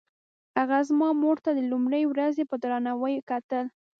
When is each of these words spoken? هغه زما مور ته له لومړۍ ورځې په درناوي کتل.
هغه 0.59 0.77
زما 0.89 1.09
مور 1.23 1.37
ته 1.43 1.49
له 1.57 1.63
لومړۍ 1.71 2.03
ورځې 2.07 2.43
په 2.49 2.55
درناوي 2.63 3.15
کتل. 3.29 3.65